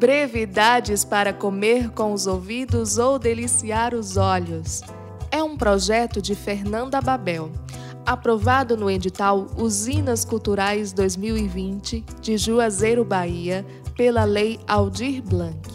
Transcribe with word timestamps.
Brevidades 0.00 1.04
para 1.04 1.30
comer 1.30 1.90
com 1.90 2.14
os 2.14 2.26
ouvidos 2.26 2.96
ou 2.96 3.18
deliciar 3.18 3.94
os 3.94 4.16
olhos. 4.16 4.80
É 5.30 5.42
um 5.42 5.58
projeto 5.58 6.22
de 6.22 6.34
Fernanda 6.34 7.02
Babel, 7.02 7.52
aprovado 8.06 8.78
no 8.78 8.90
edital 8.90 9.46
Usinas 9.58 10.24
Culturais 10.24 10.94
2020 10.94 12.02
de 12.18 12.38
Juazeiro, 12.38 13.04
Bahia, 13.04 13.62
pela 13.94 14.24
Lei 14.24 14.58
Aldir 14.66 15.22
Blanc. 15.22 15.68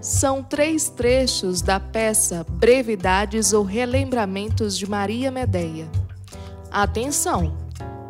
São 0.00 0.42
três 0.42 0.88
trechos 0.88 1.62
da 1.62 1.78
peça 1.78 2.44
Brevidades 2.50 3.52
ou 3.52 3.62
Relembramentos 3.62 4.76
de 4.76 4.90
Maria 4.90 5.30
Medeia. 5.30 5.88
Atenção! 6.68 7.56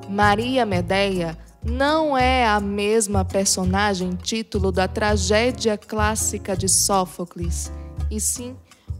Maria 0.09 0.64
Medeia 0.64 1.37
não 1.68 2.16
é 2.16 2.46
a 2.46 2.60
mesma 2.60 3.24
personagem 3.24 4.10
título 4.10 4.70
da 4.70 4.86
tragédia 4.86 5.77
clássica 5.77 6.56
de 6.56 6.68
Sófocles, 6.68 7.72
e 8.08 8.20
sim 8.20 8.56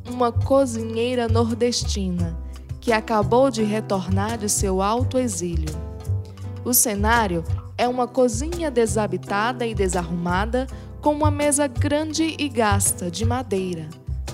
uma 0.08 0.32
cozinheira 0.32 1.28
nordestina 1.28 2.36
que 2.80 2.92
acabou 2.92 3.50
de 3.50 3.62
retornar 3.62 4.36
de 4.36 4.48
seu 4.48 4.82
alto 4.82 5.16
exílio. 5.16 5.74
O 6.64 6.74
cenário 6.74 7.44
é 7.78 7.86
uma 7.86 8.08
cozinha 8.08 8.70
desabitada 8.70 9.64
e 9.64 9.74
desarrumada 9.74 10.66
com 11.00 11.12
uma 11.12 11.30
mesa 11.30 11.69
grande 11.69 12.34
e 12.36 12.48
gasta 12.48 13.08
de 13.10 13.24
madeira. 13.24 13.88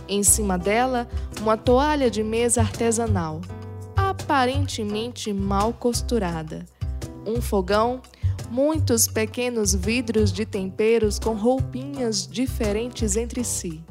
Em 0.08 0.22
cima 0.22 0.58
dela, 0.58 1.06
uma 1.40 1.56
toalha 1.56 2.10
de 2.10 2.22
mesa 2.22 2.62
artesanal, 2.62 3.42
aparentemente 3.94 5.32
mal 5.32 5.72
costurada. 5.72 6.64
Um 7.26 7.40
fogão 7.40 8.00
muitos 8.50 9.06
pequenos 9.08 9.74
vidros 9.74 10.32
de 10.32 10.44
temperos 10.44 11.18
com 11.18 11.34
roupinhas 11.34 12.26
diferentes 12.26 13.16
entre 13.16 13.44
si, 13.44 13.82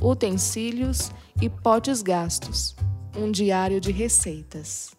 utensílios 0.00 1.10
e 1.40 1.48
potes 1.48 2.02
gastos, 2.02 2.74
um 3.16 3.30
diário 3.30 3.80
de 3.80 3.92
receitas. 3.92 4.96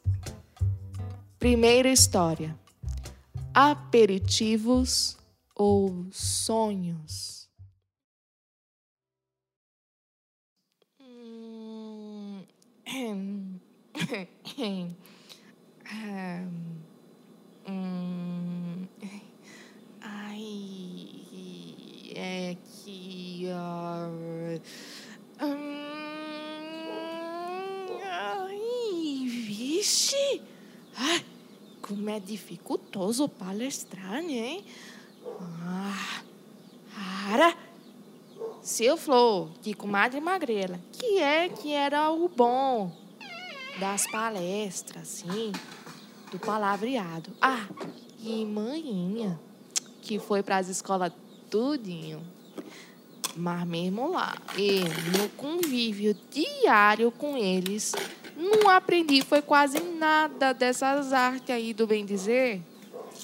Primeira 1.38 1.90
história: 1.90 2.58
aperitivos 3.54 5.18
ou 5.56 6.06
sonhos. 6.12 7.50
Hum, 11.00 12.46
hum, 17.68 18.88
ai, 20.02 20.98
é 22.16 22.58
que. 22.64 23.46
Uh, 23.50 24.62
ai, 28.04 29.28
vixe! 29.90 30.42
Ai, 30.96 31.26
como 31.82 32.10
é 32.10 32.20
dificultoso 32.20 33.28
palestrar, 33.28 34.22
né? 34.22 34.62
Ah, 35.42 36.22
cara, 36.94 37.58
seu 38.62 38.96
Flor, 38.98 39.50
de 39.62 39.74
comadre 39.74 40.22
magrela, 40.22 40.80
que 40.92 41.18
é 41.18 41.50
que 41.50 41.74
era 41.74 42.12
o 42.12 42.30
bom 42.30 42.92
das 43.80 44.06
palestras, 44.08 45.08
sim 45.08 45.52
do 46.32 46.38
palavreado. 46.38 47.32
Ah, 47.42 47.68
e 48.20 48.46
manhinha, 48.46 49.40
que 50.02 50.20
foi 50.20 50.44
para 50.44 50.58
as 50.58 50.68
escolas 50.68 51.12
tudinho. 51.50 52.22
Mas 53.36 53.66
mesmo 53.66 54.12
lá, 54.12 54.36
e 54.58 54.82
no 55.18 55.30
convívio 55.30 56.16
diário 56.30 57.12
com 57.12 57.38
eles, 57.38 57.94
não 58.40 58.70
aprendi 58.70 59.22
foi 59.22 59.42
quase 59.42 59.80
nada 59.82 60.54
dessas 60.54 61.12
artes 61.12 61.50
aí 61.50 61.74
do 61.74 61.86
bem 61.86 62.06
dizer. 62.06 62.62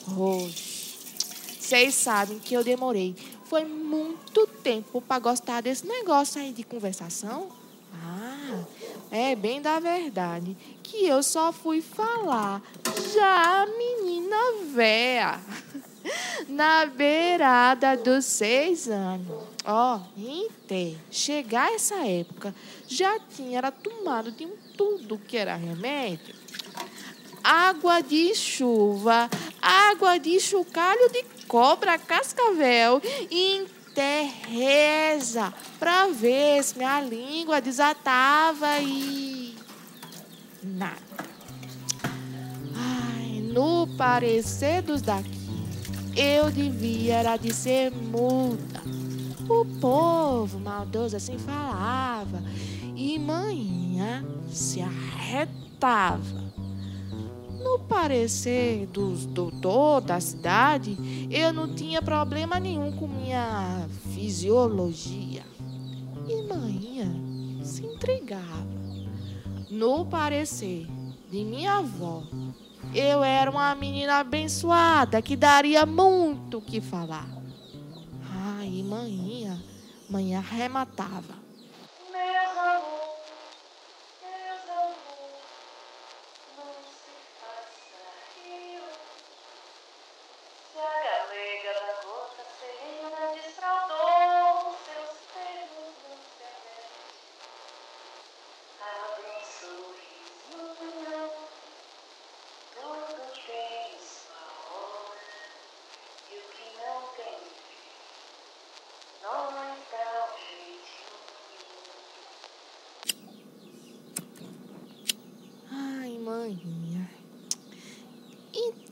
Vocês 0.07 1.95
sabem 1.95 2.37
que 2.37 2.53
eu 2.53 2.63
demorei. 2.63 3.15
Foi 3.45 3.63
muito 3.63 4.45
tempo 4.61 5.01
para 5.01 5.19
gostar 5.19 5.61
desse 5.61 5.87
negócio 5.87 6.41
aí 6.41 6.51
de 6.51 6.63
conversação. 6.63 7.47
Ah, 7.93 8.65
é 9.09 9.35
bem 9.35 9.61
da 9.61 9.79
verdade 9.79 10.57
que 10.83 11.07
eu 11.07 11.23
só 11.23 11.53
fui 11.53 11.81
falar 11.81 12.61
já 13.13 13.63
a 13.63 13.65
menina 13.65 14.35
véia 14.73 15.39
na 16.49 16.85
beirada 16.85 17.95
dos 17.95 18.25
seis 18.25 18.89
anos. 18.89 19.27
Ó, 19.65 19.97
oh, 19.97 20.01
chegar 21.09 21.71
essa 21.73 22.05
época, 22.05 22.53
já 22.87 23.17
tinha 23.19 23.57
era 23.57 23.71
tomado 23.71 24.31
de 24.31 24.45
um 24.45 24.64
tudo 24.77 25.17
que 25.17 25.37
era 25.37 25.55
remédio. 25.55 26.35
Água 27.43 28.01
de 28.01 28.33
chuva, 28.33 29.29
água 29.61 30.17
de 30.17 30.39
chocalho 30.39 31.09
de 31.11 31.23
cobra 31.47 31.97
cascavel 31.97 33.01
e 33.29 33.65
reza 34.49 35.53
para 35.79 36.07
ver 36.07 36.61
se 36.63 36.77
minha 36.77 36.99
língua 37.01 37.61
desatava 37.61 38.79
e 38.81 39.55
nada. 40.61 40.95
Ai, 42.75 43.39
no 43.41 43.87
parecer 43.97 44.81
dos 44.81 45.01
daqui, 45.01 45.29
eu 46.15 46.51
devia 46.51 47.15
era 47.15 47.37
de 47.37 47.53
ser 47.53 47.91
muda. 47.91 48.83
O 49.47 49.63
povo 49.79 50.14
maldoso 50.53 51.15
assim 51.15 51.37
falava 51.37 52.43
e 52.95 53.19
manhã 53.19 54.23
se 54.49 54.81
arretava. 54.81 56.45
No 57.61 57.79
parecer 57.79 58.85
dos 58.87 59.25
doutor 59.25 60.01
da 60.01 60.19
cidade, 60.19 60.95
eu 61.31 61.51
não 61.51 61.73
tinha 61.73 62.01
problema 62.01 62.59
nenhum 62.59 62.91
com 62.91 63.07
minha 63.07 63.87
fisiologia. 64.13 65.43
E 66.27 66.43
manhã 66.43 67.11
se 67.63 67.83
entregava. 67.83 68.65
No 69.69 70.05
parecer 70.05 70.87
de 71.31 71.43
minha 71.43 71.79
avó, 71.79 72.23
eu 72.93 73.23
era 73.23 73.49
uma 73.49 73.73
menina 73.75 74.19
abençoada 74.19 75.21
que 75.21 75.35
daria 75.35 75.85
muito 75.85 76.59
o 76.59 76.61
que 76.61 76.79
falar. 76.79 77.27
Ai, 78.31 78.83
manhã, 78.83 79.24
manhã 80.15 80.39
arrematava. 80.39 81.44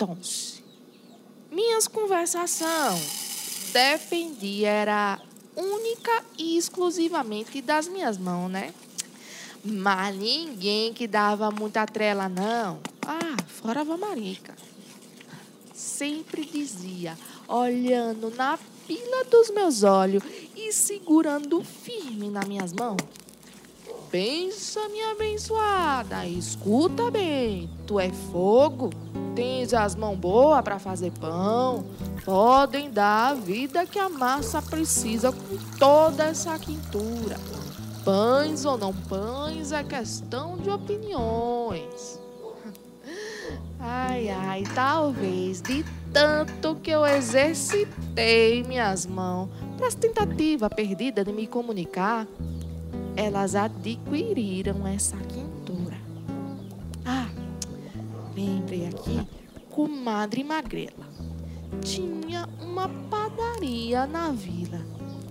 Então, 0.04 0.18
minhas 1.50 1.88
conversações 1.88 3.72
dependia 3.72 4.70
era 4.70 5.22
única 5.56 6.24
e 6.38 6.58
exclusivamente 6.58 7.62
das 7.62 7.88
minhas 7.88 8.18
mãos, 8.18 8.50
né? 8.50 8.74
Mas 9.64 10.16
ninguém 10.18 10.94
que 10.94 11.08
dava 11.08 11.50
muita 11.52 11.86
trela, 11.86 12.28
não. 12.28 12.80
Ah, 13.06 13.38
fora 13.48 13.82
a 13.82 13.98
Marica. 13.98 14.54
Sempre 15.74 16.44
dizia, 16.44 17.18
olhando 17.48 18.30
na 18.32 18.60
pila 18.86 19.24
dos 19.26 19.50
meus 19.52 19.84
olhos 19.84 20.22
e 20.56 20.74
segurando 20.74 21.64
firme 21.64 22.30
nas 22.30 22.46
minhas 22.46 22.74
mãos. 22.74 22.98
Pensa, 24.14 24.88
minha 24.90 25.14
abençoada, 25.14 26.28
escuta 26.28 27.10
bem, 27.10 27.68
tu 27.88 28.00
é 28.00 28.12
fogo 28.32 28.92
tens 29.34 29.74
as 29.74 29.96
mãos 29.96 30.16
boas 30.16 30.62
para 30.62 30.78
fazer 30.78 31.12
pão, 31.20 31.84
podem 32.24 32.92
dar 32.92 33.32
a 33.32 33.34
vida 33.34 33.88
que 33.88 33.98
a 33.98 34.08
massa 34.08 34.62
precisa 34.62 35.32
com 35.32 35.58
toda 35.80 36.26
essa 36.26 36.60
quintura. 36.60 37.38
Pães 38.06 38.66
ou 38.66 38.78
não 38.78 38.94
pães 38.94 39.72
é 39.72 39.84
questão 39.84 40.58
de 40.58 40.70
opiniões. 40.70 42.22
Ai, 43.80 44.30
ai, 44.30 44.64
talvez 44.76 45.62
de 45.62 45.84
tanto 46.14 46.76
que 46.76 46.92
eu 46.92 47.06
exercitei 47.06 48.64
minhas 48.64 49.06
mãos, 49.06 49.50
Nas 49.80 49.96
tentativas 49.96 50.70
perdidas 50.74 51.26
de 51.26 51.34
me 51.34 51.48
comunicar, 51.48 52.26
elas 53.16 53.56
adquiriram 53.56 54.88
essa 54.88 55.18
quintura. 55.18 55.98
Ah, 57.06 57.30
lembrei 58.36 58.88
aqui, 58.88 59.28
comadre 59.70 60.44
Magrela 60.44 61.14
tinha 61.82 62.48
uma 62.62 62.88
padaria 63.10 64.06
na 64.06 64.32
vila 64.32 64.82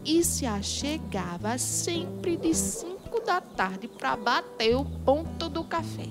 e 0.05 0.25
se 0.25 0.47
achegava 0.47 1.57
sempre 1.59 2.37
de 2.37 2.55
cinco 2.55 3.21
da 3.25 3.41
tarde 3.41 3.89
para 3.89 4.17
bater 4.17 4.77
o 4.77 4.85
ponto 4.85 5.49
do 5.49 5.63
café, 5.65 6.09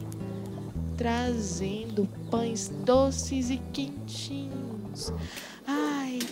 trazendo 0.98 2.08
pães 2.30 2.70
doces 2.70 3.50
e 3.50 3.58
quentinhos. 3.74 5.14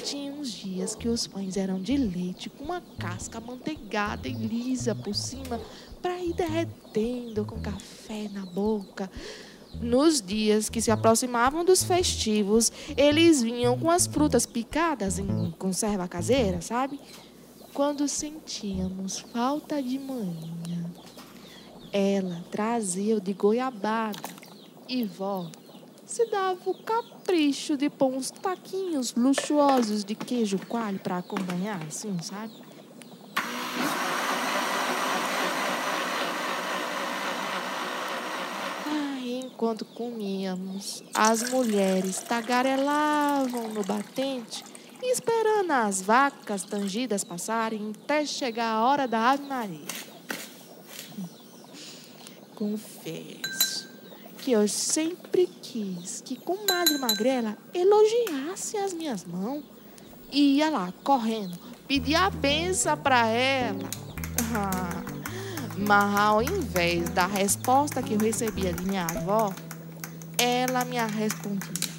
Tinha 0.03 0.31
uns 0.31 0.51
dias 0.51 0.95
que 0.95 1.07
os 1.07 1.27
pães 1.27 1.57
eram 1.57 1.79
de 1.79 1.95
leite 1.97 2.49
com 2.49 2.63
uma 2.63 2.81
casca 2.97 3.39
manteigada 3.39 4.27
e 4.27 4.33
lisa 4.33 4.95
por 4.95 5.13
cima 5.13 5.59
para 6.01 6.19
ir 6.19 6.33
derretendo 6.33 7.45
com 7.45 7.59
café 7.59 8.29
na 8.33 8.45
boca. 8.45 9.11
Nos 9.81 10.21
dias 10.21 10.69
que 10.69 10.81
se 10.81 10.89
aproximavam 10.89 11.63
dos 11.63 11.83
festivos, 11.83 12.71
eles 12.97 13.41
vinham 13.41 13.77
com 13.77 13.89
as 13.89 14.07
frutas 14.07 14.45
picadas 14.45 15.19
em 15.19 15.51
conserva 15.59 16.07
caseira, 16.07 16.61
sabe? 16.61 16.99
Quando 17.73 18.07
sentíamos 18.07 19.19
falta 19.19 19.81
de 19.81 19.99
manhã, 19.99 20.89
ela 21.93 22.43
trazia 22.49 23.17
o 23.17 23.21
de 23.21 23.33
goiabada 23.33 24.29
e 24.87 25.03
vó 25.03 25.49
se 26.09 26.25
dava 26.25 26.59
o 26.65 26.73
capricho 26.73 27.77
de 27.77 27.87
pôr 27.87 28.11
uns 28.11 28.31
taquinhos 28.31 29.13
luxuosos 29.13 30.03
de 30.03 30.15
queijo 30.15 30.57
coalho 30.67 30.97
para 30.99 31.19
acompanhar, 31.19 31.79
assim, 31.87 32.17
sabe? 32.19 32.51
enquanto 39.21 39.85
comíamos, 39.85 41.03
as 41.13 41.49
mulheres 41.49 42.19
tagarelavam 42.21 43.67
no 43.67 43.83
batente, 43.83 44.63
esperando 45.03 45.71
as 45.71 46.01
vacas 46.01 46.63
tangidas 46.63 47.23
passarem 47.23 47.93
até 48.03 48.25
chegar 48.25 48.71
a 48.71 48.83
hora 48.85 49.07
da 49.07 49.31
Ave 49.31 49.43
Maria. 49.43 49.85
Confesso 52.55 53.68
que 54.49 54.53
eu 54.53 54.67
sempre 54.67 55.45
quis 55.61 56.21
que 56.25 56.35
comadre 56.35 56.97
Magrela 56.97 57.55
elogiasse 57.71 58.77
as 58.77 58.91
minhas 58.93 59.23
mãos. 59.23 59.63
E 60.31 60.57
ia 60.57 60.71
lá, 60.71 60.91
correndo, 61.03 61.55
pedir 61.87 62.15
a 62.15 62.31
benção 62.31 62.97
para 62.97 63.27
ela. 63.27 63.87
Mas 65.77 66.19
ao 66.19 66.41
invés 66.41 67.11
da 67.11 67.27
resposta 67.27 68.01
que 68.01 68.15
eu 68.15 68.17
recebia 68.17 68.73
de 68.73 68.83
minha 68.85 69.05
avó, 69.05 69.53
ela 70.35 70.83
me 70.83 70.97
respondia. 70.97 71.89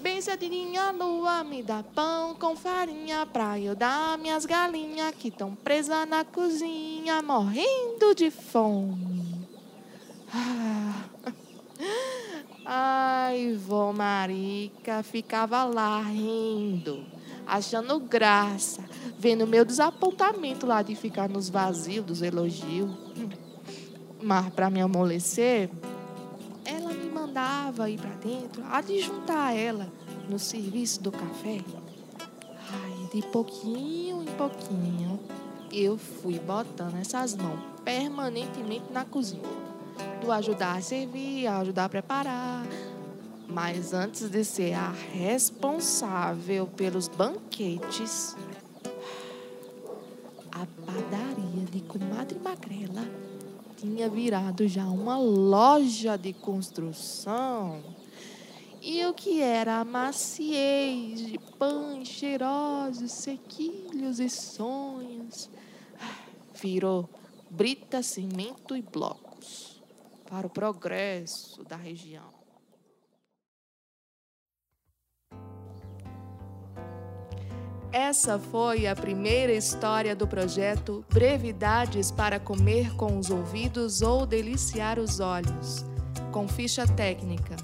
Benzadinha 0.00 0.92
lua, 0.92 1.42
me 1.42 1.64
dá 1.64 1.82
pão 1.82 2.36
com 2.36 2.54
farinha 2.54 3.26
pra 3.26 3.58
eu 3.58 3.74
dar 3.74 4.16
minhas 4.16 4.46
galinhas 4.46 5.12
que 5.16 5.26
estão 5.26 5.56
presas 5.56 6.08
na 6.08 6.24
cozinha, 6.24 7.20
morrendo 7.20 8.14
de 8.14 8.30
fome. 8.30 9.11
Ah. 10.32 11.04
Ai, 12.64 13.54
vó 13.54 13.92
Marica 13.92 15.02
ficava 15.02 15.64
lá 15.64 16.00
rindo 16.02 17.04
achando 17.46 17.98
graça, 18.00 18.82
vendo 19.18 19.46
meu 19.46 19.64
desapontamento 19.64 20.66
lá 20.66 20.82
de 20.82 20.94
ficar 20.94 21.28
nos 21.28 21.48
vazios 21.48 22.04
dos 22.04 22.22
elogios. 22.22 22.90
Mas 24.22 24.52
para 24.54 24.70
me 24.70 24.80
amolecer, 24.80 25.68
ela 26.64 26.92
me 26.92 27.10
mandava 27.10 27.90
ir 27.90 28.00
para 28.00 28.14
dentro, 28.16 28.62
adjuntar 28.70 29.54
ela 29.54 29.92
no 30.28 30.38
serviço 30.38 31.02
do 31.02 31.10
café. 31.10 31.58
Ai, 32.70 33.08
de 33.12 33.22
pouquinho 33.28 34.22
em 34.22 34.32
pouquinho, 34.36 35.20
eu 35.72 35.98
fui 35.98 36.38
botando 36.38 36.96
essas 36.96 37.34
mãos 37.34 37.60
permanentemente 37.84 38.92
na 38.92 39.04
cozinha. 39.04 39.71
Do 40.22 40.30
ajudar 40.30 40.76
a 40.76 40.80
servir, 40.80 41.48
ajudar 41.48 41.86
a 41.86 41.88
preparar, 41.88 42.64
mas 43.48 43.92
antes 43.92 44.30
de 44.30 44.44
ser 44.44 44.72
a 44.72 44.92
responsável 44.92 46.64
pelos 46.68 47.08
banquetes, 47.08 48.36
a 50.52 50.64
padaria 50.86 51.64
de 51.72 51.80
Comadre 51.80 52.38
Magrela 52.38 53.04
tinha 53.76 54.08
virado 54.08 54.68
já 54.68 54.84
uma 54.84 55.18
loja 55.18 56.16
de 56.16 56.32
construção. 56.32 57.82
E 58.80 59.04
o 59.06 59.12
que 59.12 59.40
era 59.40 59.80
a 59.80 59.84
maciez 59.84 61.26
de 61.26 61.38
pães 61.58 62.06
cheirosos, 62.06 63.10
sequilhos 63.10 64.20
e 64.20 64.28
sonhos, 64.28 65.50
virou 66.54 67.10
brita, 67.50 68.04
cimento 68.04 68.76
e 68.76 68.82
blocos 68.82 69.71
para 70.32 70.46
o 70.46 70.50
progresso 70.50 71.62
da 71.62 71.76
região. 71.76 72.32
Essa 77.92 78.38
foi 78.38 78.86
a 78.86 78.96
primeira 78.96 79.52
história 79.52 80.16
do 80.16 80.26
projeto 80.26 81.04
Brevidades 81.12 82.10
para 82.10 82.40
Comer 82.40 82.96
com 82.96 83.18
os 83.18 83.28
Ouvidos 83.28 84.00
ou 84.00 84.24
Deliciar 84.24 84.98
os 84.98 85.20
Olhos, 85.20 85.84
com 86.32 86.48
ficha 86.48 86.86
técnica. 86.86 87.54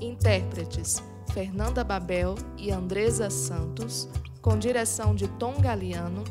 Intérpretes: 0.00 1.00
Fernanda 1.32 1.84
Babel 1.84 2.34
e 2.56 2.72
Andresa 2.72 3.30
Santos, 3.30 4.08
com 4.42 4.58
direção 4.58 5.14
de 5.14 5.28
Tom 5.38 5.60
Galiano, 5.60 6.24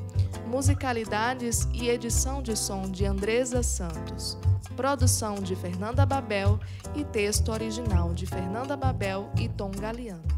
musicalidades 0.47 1.67
e 1.73 1.89
edição 1.89 2.41
de 2.41 2.55
som 2.55 2.89
de 2.89 3.05
Andresa 3.05 3.61
Santos, 3.61 4.37
produção 4.75 5.35
de 5.35 5.55
Fernanda 5.55 6.05
Babel 6.05 6.59
e 6.95 7.03
texto 7.03 7.51
original 7.51 8.13
de 8.13 8.25
Fernanda 8.25 8.77
Babel 8.77 9.29
e 9.37 9.49
Tom 9.49 9.71
Galiano. 9.71 10.37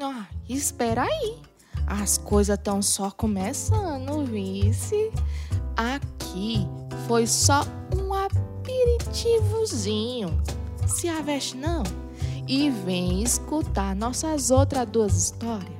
Ah, 0.00 0.28
espera 0.48 1.02
aí. 1.02 1.42
As 1.86 2.18
coisas 2.18 2.56
estão 2.56 2.80
só 2.80 3.10
começando, 3.10 4.24
vice. 4.24 5.10
Aqui 5.76 6.64
foi 7.06 7.26
só 7.26 7.62
um 7.96 8.14
aperitivozinho. 8.14 10.40
Se 10.86 11.08
aveste 11.08 11.56
não 11.56 11.82
e 12.46 12.70
vem 12.70 13.22
escutar 13.22 13.96
nossas 13.96 14.50
outras 14.50 14.88
duas 14.88 15.14
histórias. 15.16 15.77